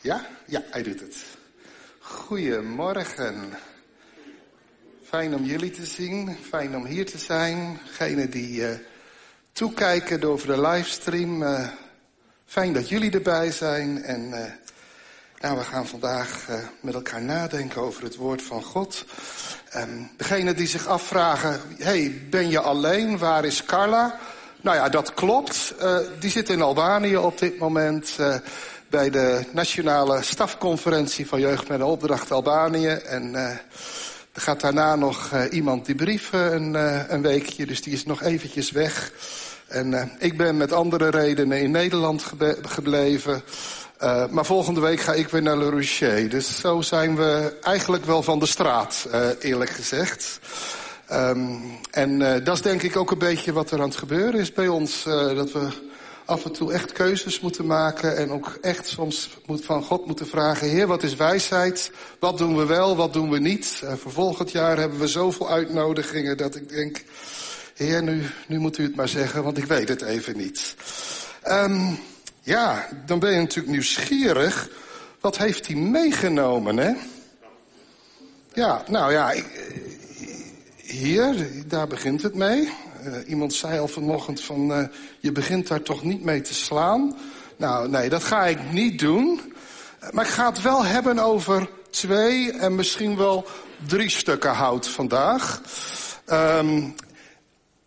[0.00, 0.26] Ja?
[0.44, 1.16] Ja, hij doet het.
[1.98, 3.52] Goedemorgen.
[5.04, 6.36] Fijn om jullie te zien.
[6.48, 7.80] Fijn om hier te zijn.
[7.86, 8.68] Degenen die uh,
[9.52, 11.42] toekijken over de livestream.
[11.42, 11.68] Uh,
[12.46, 14.02] fijn dat jullie erbij zijn.
[14.02, 14.44] En uh,
[15.40, 16.48] nou, we gaan vandaag
[16.80, 19.04] met elkaar nadenken over het woord van God.
[19.76, 23.18] Um, degenen die zich afvragen, hey, ben je alleen?
[23.18, 24.18] Waar is Carla?
[24.60, 25.74] Nou ja, dat klopt.
[26.18, 28.16] die zit in Albanië op dit moment
[28.90, 32.88] bij de nationale stafconferentie van Jeugd met de Opdracht Albanië.
[32.88, 33.50] En uh,
[34.32, 38.04] er gaat daarna nog uh, iemand die brieven een, uh, een weekje, dus die is
[38.04, 39.12] nog eventjes weg.
[39.66, 42.24] En ik ben met andere redenen in Nederland
[42.62, 43.42] gebleven.
[44.30, 46.28] maar volgende week ga ik weer naar Le Rocher.
[46.28, 49.08] Dus zo zijn we eigenlijk wel van de straat,
[49.40, 50.40] eerlijk gezegd.
[51.12, 54.52] Um, en dat is denk ik ook een beetje wat er aan het gebeuren is
[54.52, 55.02] bij ons.
[55.04, 55.68] dat we
[56.28, 60.26] af en toe echt keuzes moeten maken en ook echt soms moet van God moeten
[60.26, 61.90] vragen, Heer, wat is wijsheid?
[62.18, 63.82] Wat doen we wel, wat doen we niet?
[64.06, 67.04] Volgend jaar hebben we zoveel uitnodigingen dat ik denk,
[67.74, 70.74] Heer, nu, nu moet u het maar zeggen, want ik weet het even niet.
[71.46, 71.98] Um,
[72.42, 74.68] ja, dan ben je natuurlijk nieuwsgierig.
[75.20, 76.92] Wat heeft hij meegenomen, hè?
[78.52, 79.46] Ja, nou ja, ik,
[80.76, 82.72] hier, daar begint het mee.
[83.04, 84.86] Uh, iemand zei al vanochtend van, uh,
[85.18, 87.16] je begint daar toch niet mee te slaan.
[87.56, 89.52] Nou, nee, dat ga ik niet doen.
[90.10, 93.46] Maar ik ga het wel hebben over twee en misschien wel
[93.86, 95.60] drie stukken hout vandaag.
[96.32, 96.94] Um,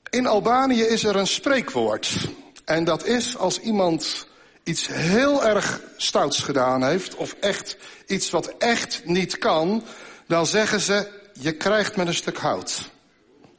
[0.10, 2.30] in Albanië is er een spreekwoord.
[2.66, 4.28] En dat is als iemand
[4.64, 7.16] iets heel erg stouts gedaan heeft...
[7.16, 9.84] of echt iets wat echt niet kan...
[10.28, 12.91] dan zeggen ze, je krijgt met een stuk hout.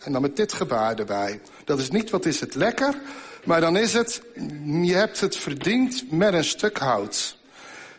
[0.05, 1.41] En dan met dit gebaar erbij.
[1.65, 2.95] Dat is niet wat is het lekker,
[3.45, 4.23] maar dan is het,
[4.83, 7.37] je hebt het verdiend met een stuk hout.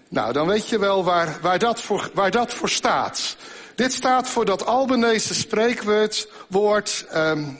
[0.09, 3.35] Nou, dan weet je wel waar, waar, dat, voor, waar dat voor staat.
[3.75, 7.59] Dit staat voor dat Albanese spreekwoord, woord, um,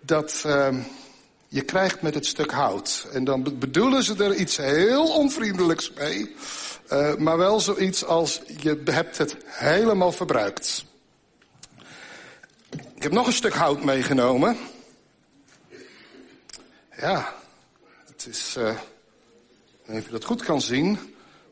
[0.00, 0.86] dat um,
[1.48, 3.06] je krijgt met het stuk hout.
[3.12, 6.34] En dan bedoelen ze er iets heel onvriendelijks mee,
[6.92, 10.84] uh, maar wel zoiets als je hebt het helemaal verbruikt.
[12.70, 14.56] Ik heb nog een stuk hout meegenomen.
[16.96, 17.34] Ja,
[18.06, 18.78] het is, uh,
[19.86, 20.98] even je dat goed kan zien,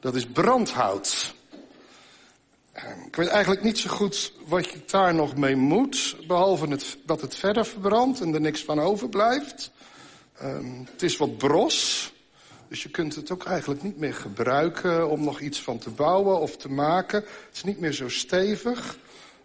[0.00, 1.34] dat is brandhout.
[2.76, 6.98] Uh, ik weet eigenlijk niet zo goed wat je daar nog mee moet, behalve het,
[7.06, 9.70] dat het verder verbrandt en er niks van overblijft.
[10.42, 10.58] Uh,
[10.90, 12.12] het is wat bros,
[12.68, 16.40] dus je kunt het ook eigenlijk niet meer gebruiken om nog iets van te bouwen
[16.40, 17.20] of te maken.
[17.20, 18.98] Het is niet meer zo stevig.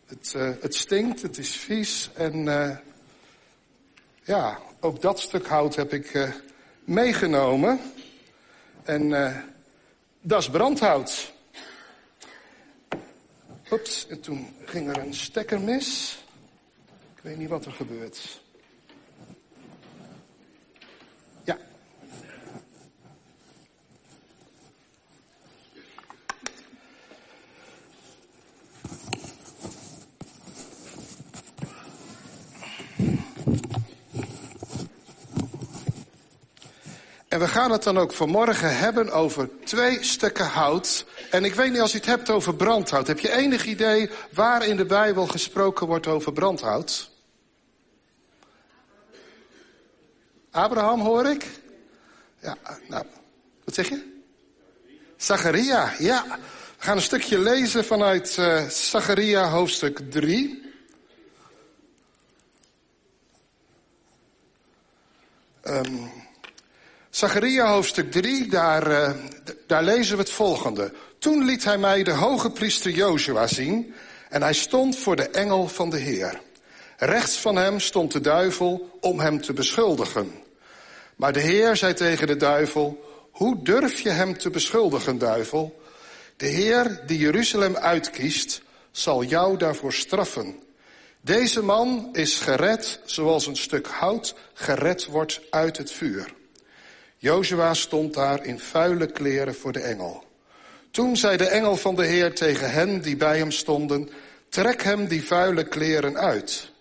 [0.09, 2.77] Het, uh, het stinkt, het is vies en uh,
[4.23, 6.33] ja, ook dat stuk hout heb ik uh,
[6.83, 7.79] meegenomen.
[8.83, 9.09] En
[10.21, 11.33] dat is brandhout.
[13.71, 16.19] Oeps, en toen ging er een stekker mis.
[17.15, 18.41] Ik weet niet wat er gebeurt.
[37.39, 41.05] En we gaan het dan ook vanmorgen hebben over twee stukken hout.
[41.31, 43.07] En ik weet niet als je het hebt over brandhout.
[43.07, 47.09] Heb je enig idee waar in de Bijbel gesproken wordt over brandhout?
[50.51, 51.45] Abraham hoor ik?
[52.41, 52.57] Ja,
[52.87, 53.05] nou,
[53.63, 54.21] wat zeg je?
[55.17, 56.25] Zacharia, ja.
[56.77, 60.63] We gaan een stukje lezen vanuit uh, Zacharia hoofdstuk 3.
[65.63, 66.11] Um,
[67.09, 69.09] Zacharia hoofdstuk 3, daar, uh,
[69.67, 70.91] daar lezen we het volgende.
[71.17, 73.93] Toen liet hij mij de hoge priester Jozua zien
[74.29, 76.41] en hij stond voor de engel van de Heer.
[76.97, 80.31] Rechts van hem stond de duivel om hem te beschuldigen.
[81.15, 85.81] Maar de Heer zei tegen de duivel, hoe durf je hem te beschuldigen, duivel?
[86.37, 88.61] De Heer die Jeruzalem uitkiest,
[88.91, 90.59] zal jou daarvoor straffen.
[91.21, 96.37] Deze man is gered zoals een stuk hout gered wordt uit het vuur.
[97.21, 100.23] Jozua stond daar in vuile kleren voor de engel.
[100.91, 104.09] Toen zei de engel van de Heer tegen hen die bij hem stonden,
[104.49, 106.71] trek hem die vuile kleren uit.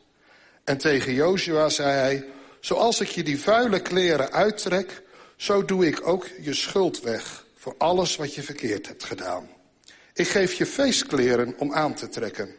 [0.64, 2.24] En tegen Jozua zei hij,
[2.60, 5.02] zoals ik je die vuile kleren uittrek,
[5.36, 9.48] zo doe ik ook je schuld weg voor alles wat je verkeerd hebt gedaan.
[10.14, 12.54] Ik geef je feestkleren om aan te trekken.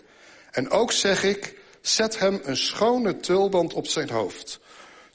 [0.51, 4.59] En ook zeg ik, zet hem een schone tulband op zijn hoofd.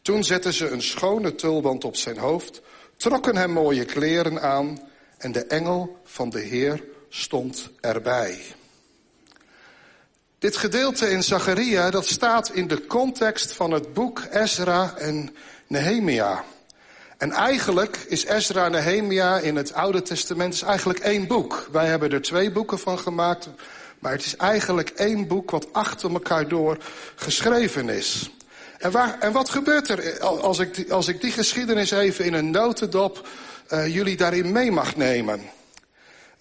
[0.04, 2.60] Toen zetten ze een schone tulband op zijn hoofd,
[2.96, 8.40] trokken hem mooie kleren aan en de engel van de Heer stond erbij.
[10.38, 15.36] Dit gedeelte in Zacharia, dat staat in de context van het boek Ezra en
[15.66, 16.44] Nehemia.
[17.18, 21.68] En eigenlijk is Ezra en Nehemia in het Oude Testament is eigenlijk één boek.
[21.72, 23.48] Wij hebben er twee boeken van gemaakt,
[23.98, 26.78] maar het is eigenlijk één boek wat achter elkaar door
[27.14, 28.30] geschreven is.
[29.20, 33.28] En, wat gebeurt er als ik, als ik die geschiedenis even in een notendop
[33.72, 35.40] uh, jullie daarin mee mag nemen?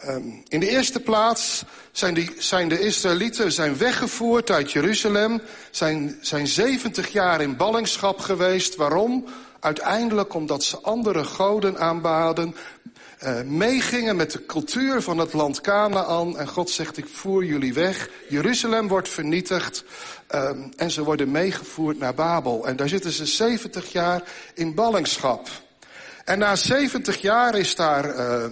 [0.07, 5.41] Um, in de eerste plaats zijn, die, zijn de Israëlieten zijn weggevoerd uit Jeruzalem,
[5.71, 8.75] zijn, zijn 70 jaar in ballingschap geweest.
[8.75, 9.25] Waarom?
[9.59, 12.55] Uiteindelijk omdat ze andere goden aanbaden,
[13.25, 16.37] uh, meegingen met de cultuur van het land Canaan.
[16.37, 18.09] En God zegt, ik voer jullie weg.
[18.29, 19.83] Jeruzalem wordt vernietigd.
[20.35, 22.67] Um, en ze worden meegevoerd naar Babel.
[22.67, 24.23] En daar zitten ze 70 jaar
[24.53, 25.47] in ballingschap.
[26.25, 28.45] En na 70 jaar is daar uh,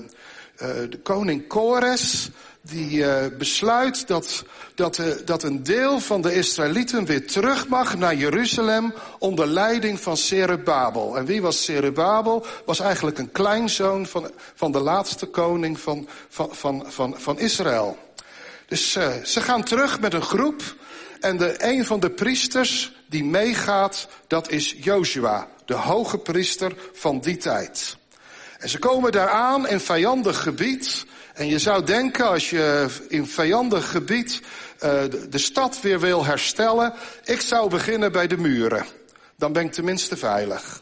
[0.89, 2.29] de koning Kores
[2.61, 4.43] die uh, besluit dat,
[4.75, 9.99] dat, uh, dat een deel van de Israëlieten weer terug mag naar Jeruzalem onder leiding
[9.99, 11.17] van Serubabel.
[11.17, 12.45] En wie was Serubabel?
[12.65, 17.97] Was eigenlijk een kleinzoon van, van de laatste koning van, van, van, van, van Israël.
[18.67, 20.75] Dus uh, ze gaan terug met een groep
[21.19, 27.19] en de, een van de priesters die meegaat, dat is Joshua, de hoge priester van
[27.19, 27.97] die tijd.
[28.59, 31.05] En ze komen daar aan in vijandig gebied.
[31.41, 34.41] En je zou denken, als je in vijandig gebied
[34.83, 34.91] uh,
[35.29, 36.93] de stad weer wil herstellen,
[37.23, 38.85] ik zou beginnen bij de muren.
[39.37, 40.81] Dan ben ik tenminste veilig.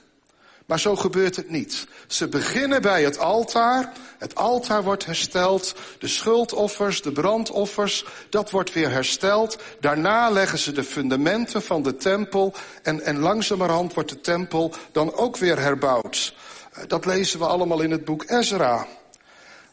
[0.66, 1.88] Maar zo gebeurt het niet.
[2.08, 3.92] Ze beginnen bij het altaar.
[4.18, 5.76] Het altaar wordt hersteld.
[6.00, 9.58] De schuldoffers, de brandoffers, dat wordt weer hersteld.
[9.80, 12.54] Daarna leggen ze de fundamenten van de tempel.
[12.84, 16.34] En, en langzamerhand wordt de tempel dan ook weer herbouwd.
[16.88, 18.88] Dat lezen we allemaal in het boek Ezra.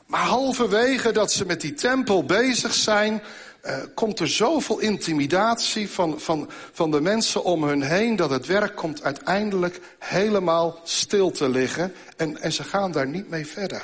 [0.07, 3.23] Maar halverwege dat ze met die tempel bezig zijn,
[3.67, 8.47] uh, komt er zoveel intimidatie van, van, van de mensen om hun heen, dat het
[8.47, 11.95] werk komt uiteindelijk helemaal stil te liggen.
[12.17, 13.83] En, en ze gaan daar niet mee verder.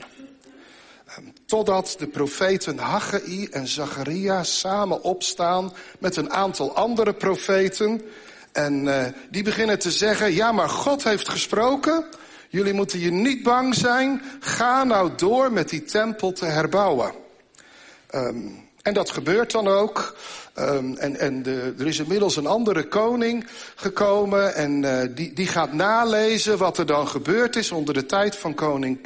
[1.18, 8.02] Um, totdat de profeten Haggai en Zacharia samen opstaan met een aantal andere profeten.
[8.52, 12.04] En uh, die beginnen te zeggen, ja maar God heeft gesproken.
[12.52, 14.22] Jullie moeten je niet bang zijn.
[14.40, 17.12] Ga nou door met die tempel te herbouwen.
[18.14, 20.16] Um, en dat gebeurt dan ook.
[20.58, 25.46] Um, en en de, er is inmiddels een andere koning gekomen en uh, die, die
[25.46, 28.98] gaat nalezen wat er dan gebeurd is onder de tijd van koning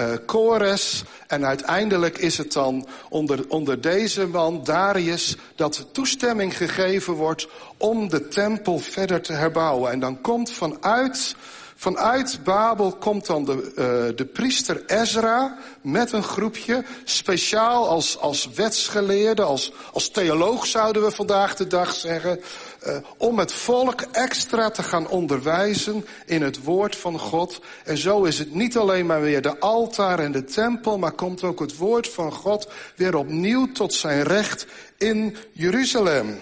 [0.00, 1.04] uh, Kores.
[1.26, 8.08] En uiteindelijk is het dan onder, onder deze man, Darius, dat toestemming gegeven wordt om
[8.08, 9.90] de tempel verder te herbouwen.
[9.90, 11.36] En dan komt vanuit
[11.76, 18.48] Vanuit Babel komt dan de, uh, de priester Ezra met een groepje, speciaal als, als
[18.54, 22.40] wetsgeleerde, als, als theoloog zouden we vandaag de dag zeggen,
[22.86, 27.60] uh, om het volk extra te gaan onderwijzen in het woord van God.
[27.84, 31.42] En zo is het niet alleen maar weer de altaar en de tempel, maar komt
[31.42, 34.66] ook het woord van God weer opnieuw tot zijn recht
[34.98, 36.38] in Jeruzalem.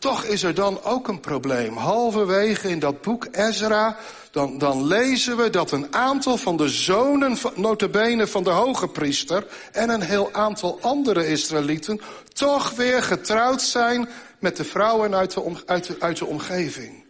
[0.00, 1.76] Toch is er dan ook een probleem.
[1.76, 3.96] Halverwege in dat boek Ezra,
[4.30, 9.46] dan, dan lezen we dat een aantal van de zonen, notabene van de hoge priester,
[9.72, 12.00] en een heel aantal andere Israëlieten,
[12.32, 17.04] toch weer getrouwd zijn met de vrouwen uit de, uit de, omgeving.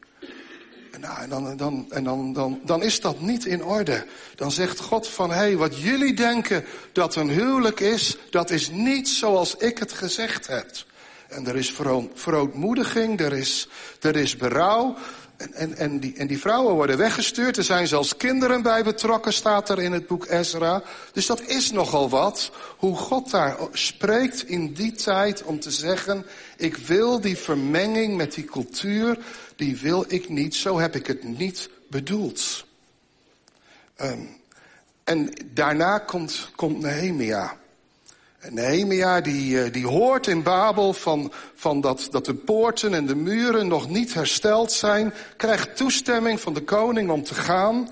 [0.90, 4.06] En, nou, en, dan, dan, en dan, dan is dat niet in orde.
[4.34, 8.70] Dan zegt God van, hé, hey, wat jullie denken dat een huwelijk is, dat is
[8.70, 10.88] niet zoals ik het gezegd heb.
[11.30, 11.74] En er is
[12.14, 13.68] verootmoediging, er is,
[14.00, 14.96] er is berouw.
[15.36, 17.56] En, en, en, die, en die vrouwen worden weggestuurd.
[17.56, 20.82] Er zijn zelfs kinderen bij betrokken, staat er in het boek Ezra.
[21.12, 22.50] Dus dat is nogal wat.
[22.76, 26.26] Hoe God daar spreekt in die tijd om te zeggen...
[26.56, 29.18] ik wil die vermenging met die cultuur,
[29.56, 30.54] die wil ik niet.
[30.54, 32.66] Zo heb ik het niet bedoeld.
[34.02, 34.38] Um,
[35.04, 37.59] en daarna komt, komt Nehemia.
[38.48, 43.14] Nehemia die, eh, die hoort in Babel van, van dat, dat de poorten en de
[43.14, 45.14] muren nog niet hersteld zijn.
[45.36, 47.88] Krijgt toestemming van de koning om te gaan.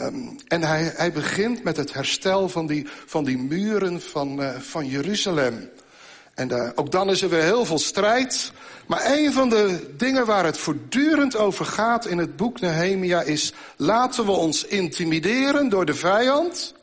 [0.00, 4.50] Um, en hij, hij begint met het herstel van die, van die muren van, uh,
[4.58, 5.70] van Jeruzalem.
[6.34, 8.52] En uh, ook dan is er weer heel veel strijd.
[8.86, 13.52] Maar een van de dingen waar het voortdurend over gaat in het boek Nehemia is...
[13.76, 16.74] laten we ons intimideren door de vijand...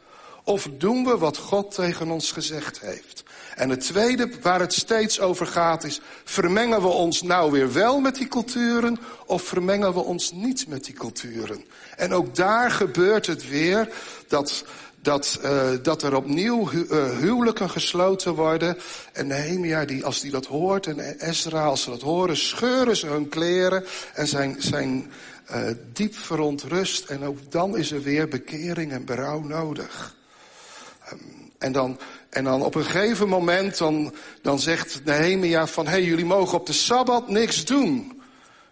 [0.44, 3.24] Of doen we wat God tegen ons gezegd heeft?
[3.56, 8.00] En het tweede, waar het steeds over gaat, is: vermengen we ons nou weer wel
[8.00, 11.66] met die culturen of vermengen we ons niet met die culturen?
[11.98, 13.90] En ook daar gebeurt het weer
[14.28, 14.66] dat,
[15.02, 18.78] dat, uh, dat er opnieuw uh, huwelijken gesloten worden.
[19.14, 23.08] En Nehemia, die, als die dat hoort, en Ezra, als ze dat horen, scheuren ze
[23.08, 23.84] hun kleren
[24.14, 25.12] en zijn, zijn
[25.52, 27.10] uh, diep verontrust.
[27.10, 30.20] En ook dan is er weer bekering en berouw nodig.
[31.62, 32.00] En dan,
[32.30, 35.86] en dan op een gegeven moment, dan, dan zegt Nehemia van...
[35.86, 38.22] hé, hey, jullie mogen op de Sabbat niks doen.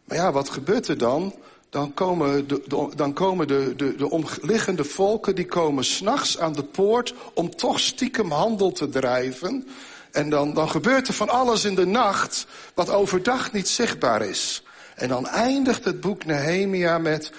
[0.03, 1.35] Maar ja, wat gebeurt er dan?
[1.69, 6.53] Dan komen de, de, dan komen de, de, de omliggende volken, die komen s'nachts aan
[6.53, 7.13] de poort...
[7.33, 9.67] om toch stiekem handel te drijven.
[10.11, 14.63] En dan, dan gebeurt er van alles in de nacht, wat overdag niet zichtbaar is.
[14.99, 17.31] En dan eindigt het boek Nehemia met,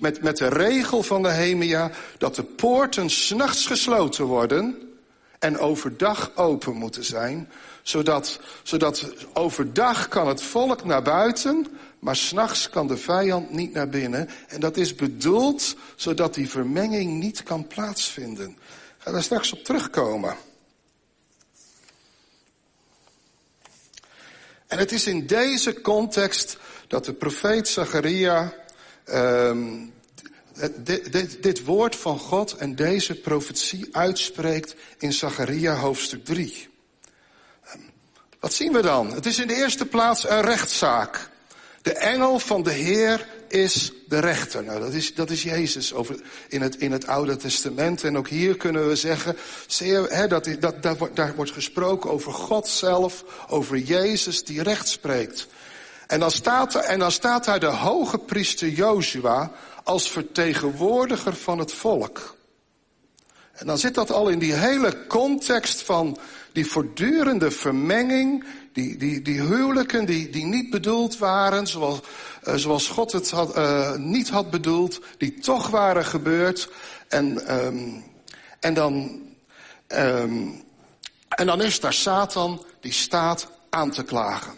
[0.00, 1.90] met, met de regel van Nehemia...
[2.18, 4.78] dat de poorten s'nachts gesloten worden
[5.38, 7.48] en overdag open moeten zijn.
[7.82, 11.66] Zodat, zodat overdag kan het volk naar buiten,
[11.98, 14.28] maar s'nachts kan de vijand niet naar binnen.
[14.48, 18.48] En dat is bedoeld zodat die vermenging niet kan plaatsvinden.
[18.48, 18.56] Ik
[18.98, 20.36] ga daar straks op terugkomen.
[24.66, 28.54] En het is in deze context dat de profeet Zacharia
[29.08, 29.94] um,
[30.76, 36.68] dit, dit, dit, woord van God en deze profetie uitspreekt in Zacharia hoofdstuk 3.
[37.74, 37.90] Um,
[38.40, 39.12] wat zien we dan?
[39.12, 41.30] Het is in de eerste plaats een rechtszaak.
[41.82, 44.64] De engel van de Heer is de rechter.
[44.64, 48.04] Nou, dat is, dat is Jezus over, in, het, in het Oude Testament.
[48.04, 49.36] En ook hier kunnen we zeggen,
[49.66, 54.88] zeer, hè, dat, dat, dat, daar wordt gesproken over God zelf, over Jezus die recht
[54.88, 55.46] spreekt.
[56.06, 59.52] En dan staat, en dan staat daar de hoge priester Joshua
[59.84, 62.36] als vertegenwoordiger van het volk.
[63.52, 66.18] En dan zit dat al in die hele context van
[66.52, 68.44] die voortdurende vermenging,
[68.76, 72.00] die, die, die huwelijken die, die niet bedoeld waren, zoals,
[72.44, 76.68] uh, zoals God het had, uh, niet had bedoeld, die toch waren gebeurd.
[77.08, 78.04] En, um,
[78.60, 79.22] en, dan,
[79.88, 80.64] um,
[81.28, 84.54] en dan is daar Satan die staat aan te klagen.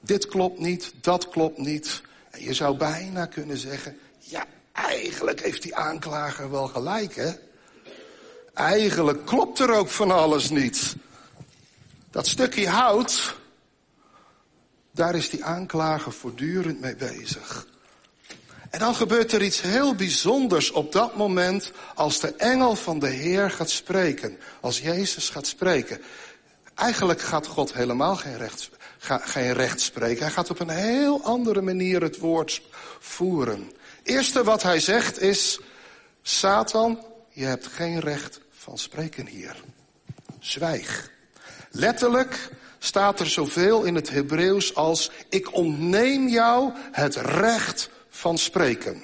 [0.00, 2.02] Dit klopt niet, dat klopt niet.
[2.30, 7.30] En je zou bijna kunnen zeggen, ja, eigenlijk heeft die aanklager wel gelijk, hè?
[8.54, 10.96] Eigenlijk klopt er ook van alles niet.
[12.10, 13.36] Dat stukje hout,
[14.90, 17.66] daar is die aanklager voortdurend mee bezig.
[18.70, 23.08] En dan gebeurt er iets heel bijzonders op dat moment als de engel van de
[23.08, 24.38] Heer gaat spreken.
[24.60, 26.00] Als Jezus gaat spreken.
[26.74, 30.22] Eigenlijk gaat God helemaal geen recht, geen recht spreken.
[30.22, 32.62] Hij gaat op een heel andere manier het woord
[32.98, 33.72] voeren.
[34.02, 35.60] Eerste wat hij zegt is,
[36.22, 39.56] Satan, je hebt geen recht van spreken hier.
[40.40, 41.10] Zwijg.
[41.70, 49.02] Letterlijk staat er zoveel in het Hebreeuws als, ik ontneem jou het recht van spreken.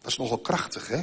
[0.00, 1.02] Dat is nogal krachtig, hè?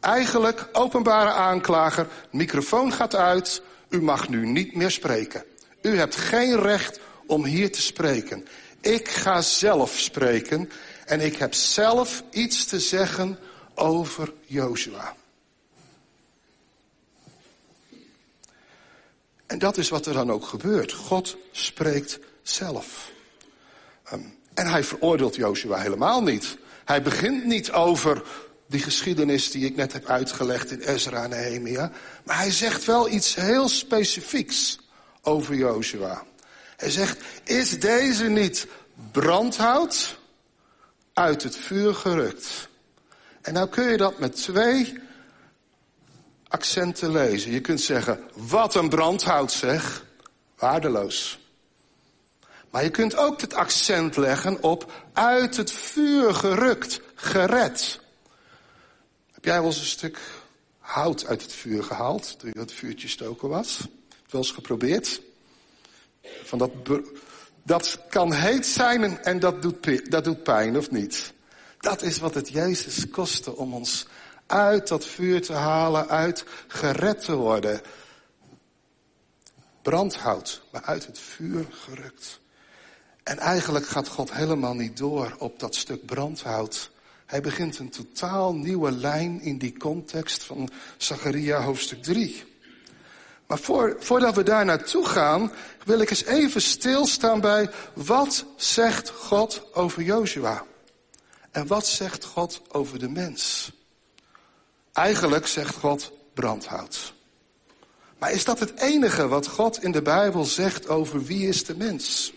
[0.00, 5.44] Eigenlijk, openbare aanklager, microfoon gaat uit, u mag nu niet meer spreken.
[5.82, 8.46] U hebt geen recht om hier te spreken.
[8.80, 10.70] Ik ga zelf spreken
[11.06, 13.38] en ik heb zelf iets te zeggen
[13.74, 15.14] over Joshua.
[19.50, 20.92] En dat is wat er dan ook gebeurt.
[20.92, 23.10] God spreekt zelf.
[24.12, 26.56] Um, en hij veroordeelt Joshua helemaal niet.
[26.84, 28.22] Hij begint niet over
[28.66, 31.92] die geschiedenis die ik net heb uitgelegd in Ezra en Nehemia.
[32.24, 34.78] Maar hij zegt wel iets heel specifieks
[35.22, 36.24] over Joshua.
[36.76, 38.66] Hij zegt, is deze niet
[39.10, 40.18] brandhout
[41.12, 42.68] uit het vuur gerukt?
[43.40, 44.98] En nou kun je dat met twee
[46.50, 47.52] accenten lezen.
[47.52, 50.04] Je kunt zeggen, wat een brandhout zeg.
[50.56, 51.38] Waardeloos.
[52.70, 58.00] Maar je kunt ook het accent leggen op uit het vuur gerukt, gered.
[59.32, 60.18] Heb jij wel eens een stuk
[60.78, 63.78] hout uit het vuur gehaald toen je dat vuurtje stoken was?
[64.30, 65.20] wel eens geprobeerd?
[66.44, 66.70] Van dat,
[67.62, 71.32] dat kan heet zijn en, en dat, doet, dat doet pijn, of niet?
[71.78, 74.06] Dat is wat het Jezus kostte om ons
[74.50, 77.80] uit dat vuur te halen, uit gered te worden.
[79.82, 82.40] Brandhout, maar uit het vuur gerukt.
[83.22, 86.90] En eigenlijk gaat God helemaal niet door op dat stuk brandhout.
[87.26, 92.44] Hij begint een totaal nieuwe lijn in die context van Zacharia hoofdstuk 3.
[93.46, 95.52] Maar voor, voordat we daar naartoe gaan,
[95.84, 100.64] wil ik eens even stilstaan bij wat zegt God over Joshua?
[101.50, 103.72] En wat zegt God over de mens?
[105.00, 107.14] Eigenlijk zegt God brandhout.
[108.18, 111.76] Maar is dat het enige wat God in de Bijbel zegt over wie is de
[111.76, 112.32] mens?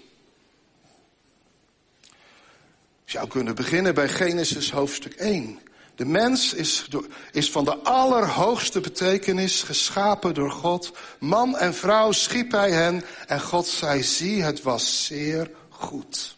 [3.06, 5.60] Je zou kunnen beginnen bij Genesis hoofdstuk 1.
[5.96, 6.88] De mens is,
[7.32, 10.92] is van de allerhoogste betekenis geschapen door God.
[11.20, 16.36] Man en vrouw schiep hij hen en God zei, zie, het was zeer goed.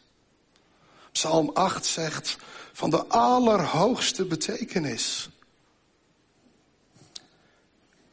[1.11, 2.37] Psalm 8 zegt,
[2.73, 5.29] van de allerhoogste betekenis.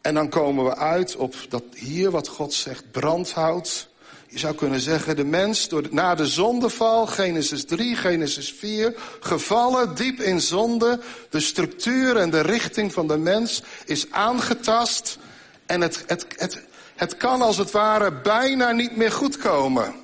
[0.03, 3.89] En dan komen we uit op dat hier wat God zegt, brandhout.
[4.29, 9.95] Je zou kunnen zeggen, de mens door, na de zondeval, Genesis 3, Genesis 4, gevallen
[9.95, 11.01] diep in zonde.
[11.31, 15.19] De structuur en de richting van de mens is aangetast.
[15.67, 16.61] En het, het, het,
[16.97, 19.95] het kan als het ware bijna niet meer goed komen.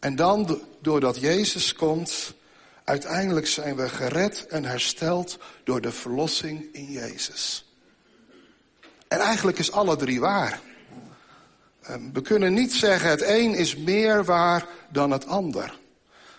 [0.00, 2.34] En dan, doordat Jezus komt,
[2.84, 7.64] uiteindelijk zijn we gered en hersteld door de verlossing in Jezus.
[9.14, 10.60] En eigenlijk is alle drie waar.
[11.82, 15.78] Ehm, we kunnen niet zeggen het een is meer waar dan het ander.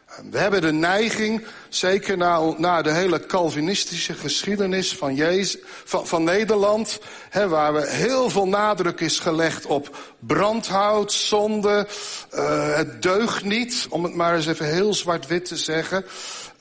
[0.05, 6.07] Ehm, we hebben de neiging, zeker na, na de hele Calvinistische geschiedenis van, Jezus, van,
[6.07, 11.87] van Nederland, hè, waar we heel veel nadruk is gelegd op brandhout, zonde,
[12.33, 16.05] uh, het deugt niet, om het maar eens even heel zwart-wit te zeggen.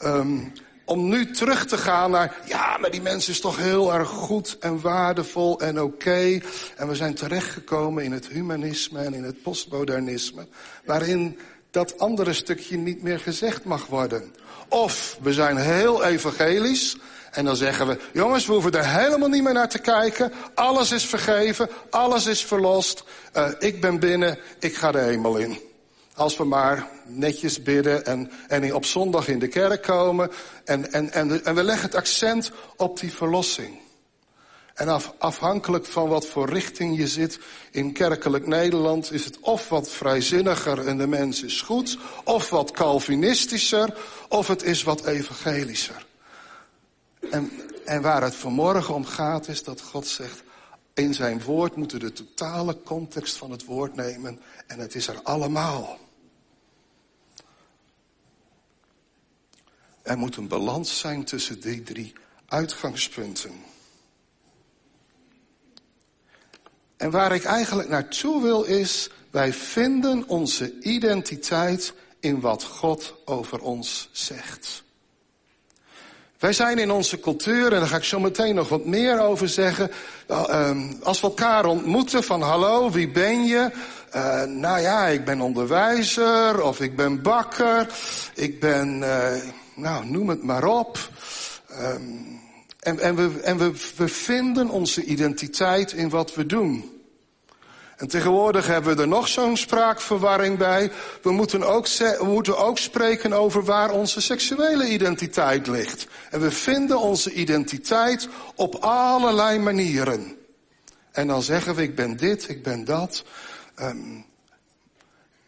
[0.02, 0.52] Um,
[0.84, 4.56] om nu terug te gaan naar, ja, maar die mens is toch heel erg goed
[4.60, 6.40] en waardevol en oké.
[6.76, 10.46] En we zijn terechtgekomen in het humanisme en in het postmodernisme,
[10.84, 11.38] waarin
[11.70, 14.34] dat andere stukje niet meer gezegd mag worden.
[14.68, 16.96] Of we zijn heel evangelisch
[17.30, 20.32] en dan zeggen we, jongens, we hoeven er helemaal niet meer naar te kijken.
[20.54, 23.04] Alles is vergeven, alles is verlost.
[23.36, 25.58] Uh, ik ben binnen, ik ga de hemel in.
[26.14, 30.30] Als we maar netjes bidden en, en op zondag in de kerk komen.
[30.64, 33.82] En, en, en, en we leggen het accent op die verlossing.
[34.74, 37.38] En af, afhankelijk van wat voor richting je zit
[37.70, 39.12] in kerkelijk Nederland...
[39.12, 41.98] is het of wat vrijzinniger en de mens is goed...
[42.24, 43.96] of wat Calvinistischer,
[44.28, 46.06] of het is wat evangelischer.
[47.30, 47.50] En,
[47.84, 50.42] en waar het vanmorgen om gaat is dat God zegt...
[50.94, 54.40] in zijn woord moeten we de totale context van het woord nemen...
[54.66, 55.98] en het is er allemaal.
[60.04, 62.12] Er moet een balans zijn tussen die drie
[62.46, 63.52] uitgangspunten.
[66.96, 73.60] En waar ik eigenlijk naartoe wil is, wij vinden onze identiteit in wat God over
[73.60, 74.82] ons zegt.
[76.38, 79.48] Wij zijn in onze cultuur, en daar ga ik zo meteen nog wat meer over
[79.48, 79.90] zeggen.
[80.30, 80.70] Uh,
[81.02, 83.70] als we elkaar ontmoeten van hallo, wie ben je?
[84.14, 87.94] Uh, nou ja, ik ben onderwijzer of ik ben bakker.
[88.34, 89.32] Ik ben, uh,
[89.74, 91.10] nou noem het maar op.
[91.80, 92.40] Um,
[92.80, 96.94] en en, we, en we, we vinden onze identiteit in wat we doen.
[97.96, 100.92] En tegenwoordig hebben we er nog zo'n spraakverwarring bij.
[101.22, 101.86] We moeten, ook
[102.20, 106.06] moeten ook spreken over waar onze seksuele identiteit ligt.
[106.30, 110.36] En we vinden onze identiteit op allerlei manieren.
[111.12, 113.24] En dan zeggen we, ik ben dit, ik ben dat.
[113.80, 114.26] Um,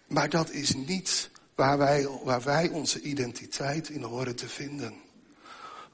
[0.07, 4.95] maar dat is niet waar wij, waar wij onze identiteit in horen te vinden.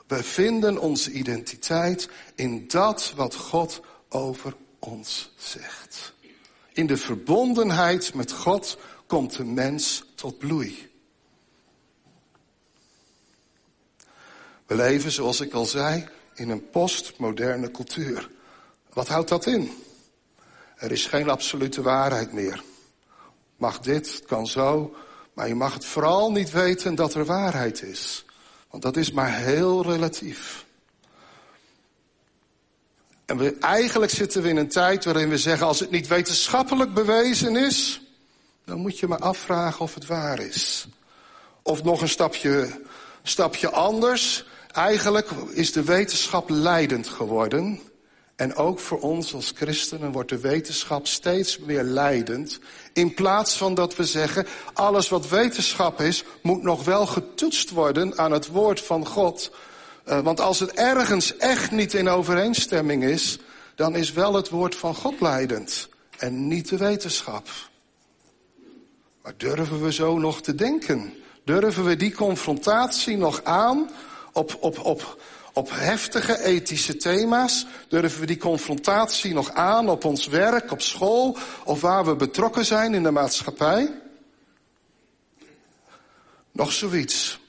[0.07, 6.15] We vinden onze identiteit in dat wat God over ons zegt.
[6.73, 10.91] In de verbondenheid met God komt de mens tot bloei.
[14.67, 18.31] We leven, zoals ik al zei, in een postmoderne cultuur.
[18.93, 19.71] Wat houdt dat in?
[20.77, 22.63] Er is geen absolute waarheid meer.
[23.57, 24.95] Mag dit, kan zo,
[25.33, 28.25] maar je mag het vooral niet weten dat er waarheid is.
[28.71, 30.67] Want dat is maar heel relatief.
[33.25, 36.95] En we, eigenlijk zitten we in een tijd waarin we zeggen, als het niet wetenschappelijk
[36.95, 38.03] bewezen is,
[38.65, 40.89] dan moet je maar afvragen of het waar is.
[41.63, 42.81] Of nog een stapje,
[43.23, 44.45] stapje anders.
[44.73, 47.81] Eigenlijk is de wetenschap leidend geworden.
[48.37, 52.59] En ook voor ons als christenen wordt de wetenschap steeds meer leidend.
[52.93, 58.19] In plaats van dat we zeggen, alles wat wetenschap is, moet nog wel getoetst worden
[58.19, 59.51] aan het woord van God.
[60.09, 63.39] Uh, want als het ergens echt niet in overeenstemming is,
[63.75, 67.49] dan is wel het woord van God leidend en niet de wetenschap.
[69.23, 71.15] Maar durven we zo nog te denken?
[71.45, 73.91] Durven we die confrontatie nog aan
[74.33, 75.23] op, op, op,
[75.53, 77.67] op heftige ethische thema's?
[77.89, 82.65] Durven we die confrontatie nog aan op ons werk, op school of waar we betrokken
[82.65, 84.01] zijn in de maatschappij?
[86.53, 87.41] Nog zoiets.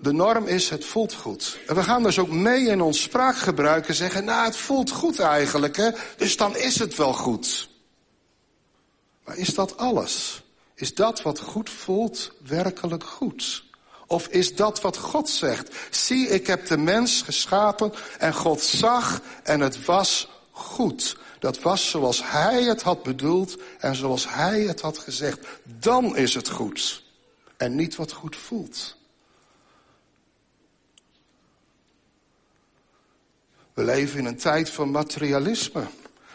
[0.00, 1.58] De norm is, het voelt goed.
[1.66, 5.18] En we gaan dus ook mee in ons spraakgebruik en zeggen, nou, het voelt goed
[5.18, 5.90] eigenlijk, hè?
[6.16, 7.68] dus dan is het wel goed.
[9.24, 10.42] Maar is dat alles?
[10.74, 13.64] Is dat wat goed voelt werkelijk goed?
[14.06, 15.74] Of is dat wat God zegt?
[15.90, 21.16] Zie, ik heb de mens geschapen en God zag en het was goed.
[21.38, 25.46] Dat was zoals hij het had bedoeld en zoals hij het had gezegd.
[25.64, 27.04] Dan is het goed.
[27.56, 28.96] En niet wat goed voelt.
[33.74, 35.86] We leven in een tijd van materialisme.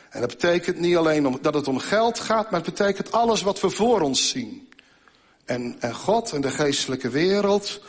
[0.10, 3.60] En dat betekent niet alleen dat het om geld gaat, maar het betekent alles wat
[3.60, 4.71] we voor ons zien.
[5.52, 7.82] En, en God en de geestelijke wereld,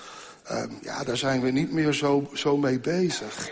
[0.50, 3.50] uh, ja, daar zijn we niet meer zo, zo mee bezig.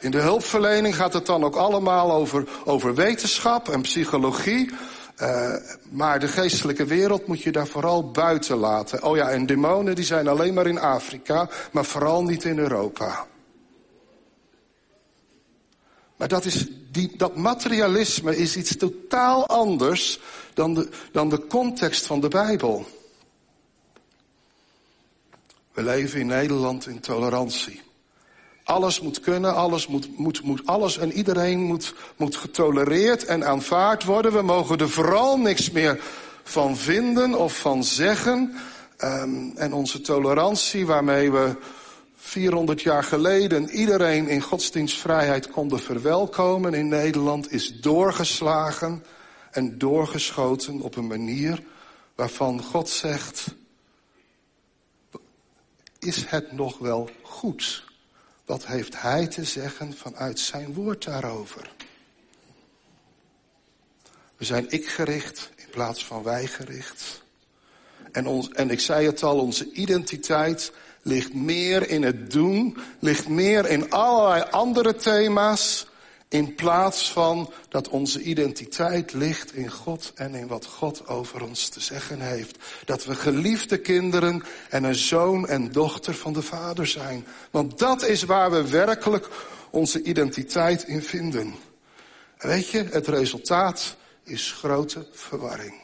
[0.00, 4.70] In de hulpverlening gaat het dan ook allemaal over, over wetenschap en psychologie.
[5.18, 5.54] Uh,
[5.90, 9.02] maar de geestelijke wereld moet je daar vooral buiten laten.
[9.02, 13.26] Oh ja, en demonen die zijn alleen maar in Afrika, maar vooral niet in Europa.
[16.16, 20.20] Maar dat, is die, dat materialisme is iets totaal anders
[20.54, 22.86] dan de, dan de context van de Bijbel.
[25.72, 27.82] We leven in Nederland in tolerantie.
[28.64, 34.04] Alles moet kunnen, alles moet, moet, moet alles en iedereen moet, moet getolereerd en aanvaard
[34.04, 34.32] worden.
[34.32, 36.00] We mogen er vooral niks meer
[36.42, 38.54] van vinden of van zeggen.
[39.04, 41.56] Um, en onze tolerantie waarmee we
[42.16, 49.04] 400 jaar geleden iedereen in godsdienstvrijheid konden verwelkomen in Nederland is doorgeslagen
[49.50, 51.62] en doorgeschoten op een manier
[52.14, 53.46] waarvan God zegt,
[56.02, 57.84] is het nog wel goed?
[58.44, 61.70] Wat heeft hij te zeggen vanuit zijn woord daarover?
[64.36, 67.22] We zijn ik gericht in plaats van wij gericht.
[68.12, 73.28] En, ons, en ik zei het al, onze identiteit ligt meer in het doen, ligt
[73.28, 75.86] meer in allerlei andere thema's,
[76.32, 81.68] in plaats van dat onze identiteit ligt in God en in wat God over ons
[81.68, 82.58] te zeggen heeft.
[82.84, 87.26] Dat we geliefde kinderen en een zoon en dochter van de Vader zijn.
[87.50, 89.28] Want dat is waar we werkelijk
[89.70, 91.54] onze identiteit in vinden.
[92.38, 95.80] En weet je, het resultaat is grote verwarring.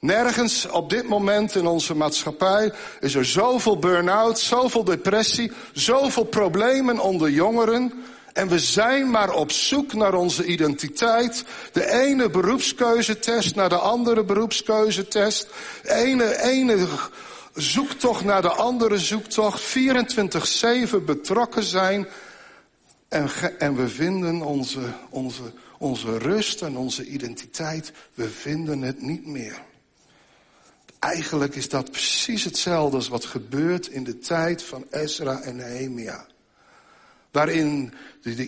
[0.00, 6.98] Nergens op dit moment in onze maatschappij is er zoveel burn-out, zoveel depressie, zoveel problemen
[6.98, 7.92] onder jongeren.
[8.38, 11.44] En we zijn maar op zoek naar onze identiteit.
[11.72, 15.48] De ene beroepskeuzetest naar de andere beroepskeuzetest.
[15.82, 16.86] De ene, ene
[17.54, 19.76] zoektocht naar de andere zoektocht.
[20.98, 22.06] 24-7 betrokken zijn.
[23.08, 29.26] En, en we vinden onze, onze, onze rust en onze identiteit, we vinden het niet
[29.26, 29.62] meer.
[30.98, 36.26] Eigenlijk is dat precies hetzelfde als wat gebeurt in de tijd van Ezra en Nehemia.
[37.30, 37.92] Waarin,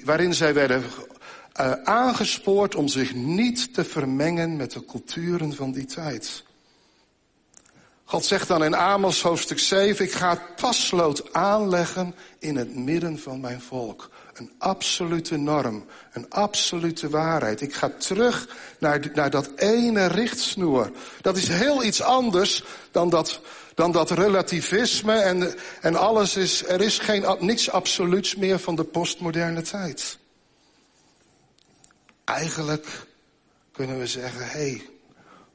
[0.04, 0.82] waarin zij werden
[1.60, 6.44] uh, aangespoord om zich niet te vermengen met de culturen van die tijd.
[8.10, 13.18] God zegt dan in Amos hoofdstuk 7, ik ga het paslood aanleggen in het midden
[13.18, 14.10] van mijn volk.
[14.34, 17.60] Een absolute norm, een absolute waarheid.
[17.60, 20.90] Ik ga terug naar, naar dat ene richtsnoer.
[21.20, 23.40] Dat is heel iets anders dan dat,
[23.80, 28.84] dan dat relativisme en, en alles is, er is geen, niks absoluuts meer van de
[28.84, 30.18] postmoderne tijd.
[32.24, 33.06] Eigenlijk
[33.72, 34.82] kunnen we zeggen, hé, hey,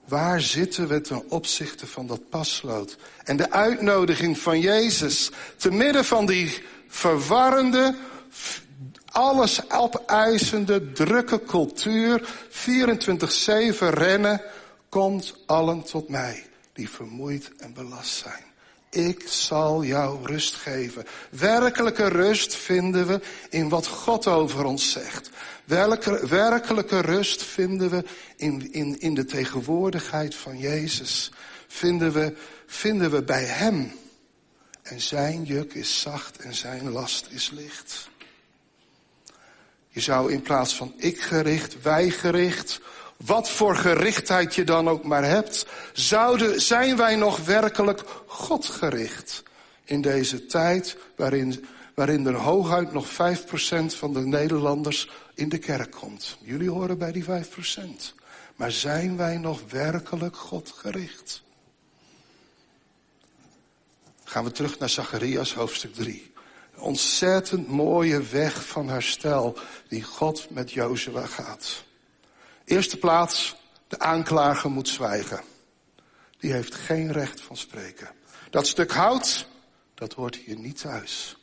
[0.05, 2.97] waar zitten we ten opzichte van dat paslood?
[3.23, 7.95] En de uitnodiging van Jezus, te midden van die verwarrende,
[9.05, 14.41] alles opeisende, drukke cultuur, 24-7 rennen,
[14.89, 18.43] komt allen tot mij die vermoeid en belast zijn.
[18.89, 21.05] Ik zal jou rust geven.
[21.29, 25.29] Werkelijke rust vinden we in wat God over ons zegt.
[25.65, 28.03] Welke, werkelijke rust vinden we
[28.35, 31.31] in, in, in de tegenwoordigheid van Jezus.
[31.67, 32.35] Vinden we,
[32.65, 33.91] vinden we bij Hem.
[34.81, 38.09] En zijn juk is zacht en zijn last is licht.
[39.89, 42.81] Je zou in plaats van ik gericht, wij gericht,
[43.17, 49.43] wat voor gerichtheid je dan ook maar hebt, zouden, zijn wij nog werkelijk God gericht
[49.83, 53.15] in deze tijd waarin, waarin er hooguit nog 5%
[53.85, 56.37] van de Nederlanders in de kerk komt.
[56.41, 57.27] Jullie horen bij die 5%.
[58.55, 61.43] Maar zijn wij nog werkelijk God gericht?
[64.23, 66.33] Gaan we terug naar Zacharias hoofdstuk 3
[66.77, 71.84] ontzettend mooie weg van herstel die God met Jozua gaat.
[72.65, 73.55] Eerste plaats,
[73.87, 75.41] de aanklager moet zwijgen.
[76.37, 78.09] Die heeft geen recht van spreken.
[78.49, 79.47] Dat stuk hout,
[79.93, 81.37] Dat hoort hier niet thuis.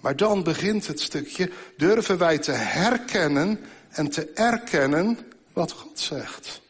[0.00, 5.18] Maar dan begint het stukje, durven wij te herkennen en te erkennen
[5.52, 6.60] wat God zegt.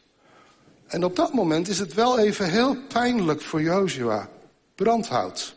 [0.87, 4.29] En op dat moment is het wel even heel pijnlijk voor Joshua.
[4.75, 5.55] Brandhout.